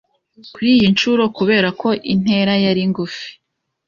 [0.53, 3.27] Kuriyi nshuro, kubera ko intera yari ngufi